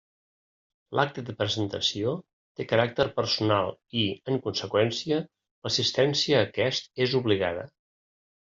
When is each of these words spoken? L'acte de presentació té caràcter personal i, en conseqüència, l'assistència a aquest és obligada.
L'acte 0.99 1.23
de 1.27 1.35
presentació 1.41 2.13
té 2.61 2.65
caràcter 2.71 3.05
personal 3.19 3.69
i, 4.05 4.07
en 4.33 4.41
conseqüència, 4.49 5.23
l'assistència 5.69 6.41
a 6.41 6.49
aquest 6.51 6.91
és 7.07 7.19
obligada. 7.25 7.69